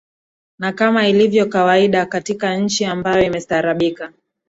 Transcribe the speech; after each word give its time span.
na 0.59 0.71
kama 0.73 1.07
ilivyo 1.07 1.45
kawaida 1.45 2.05
katika 2.05 2.55
nchi 2.57 2.85
ambayo 2.85 3.23
imestarabika 3.23 4.13